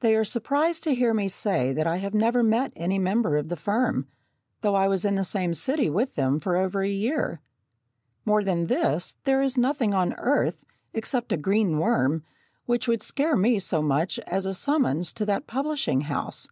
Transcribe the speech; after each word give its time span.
They 0.00 0.14
are 0.14 0.22
surprised 0.26 0.84
to 0.84 0.94
hear 0.94 1.14
me 1.14 1.28
say 1.28 1.72
that 1.72 1.86
I 1.86 1.96
have 1.96 2.12
never 2.12 2.42
met 2.42 2.74
any 2.76 2.98
member 2.98 3.38
of 3.38 3.48
the 3.48 3.56
firm, 3.56 4.06
though 4.60 4.74
I 4.74 4.86
was 4.86 5.02
in 5.06 5.14
the 5.14 5.24
same 5.24 5.54
city 5.54 5.88
with 5.88 6.14
them 6.14 6.38
for 6.40 6.58
over 6.58 6.82
a 6.82 6.88
year. 6.90 7.38
More 8.26 8.44
than 8.44 8.66
this, 8.66 9.16
there 9.24 9.40
is 9.40 9.56
nothing 9.56 9.94
on 9.94 10.12
earth, 10.18 10.66
except 10.92 11.32
a 11.32 11.38
green 11.38 11.78
worm, 11.78 12.22
which 12.66 12.86
would 12.86 13.00
scare 13.00 13.34
me 13.34 13.58
so 13.58 13.80
much 13.80 14.18
as 14.26 14.44
a 14.44 14.52
summons 14.52 15.14
to 15.14 15.24
that 15.24 15.46
publishing 15.46 16.02
house. 16.02 16.48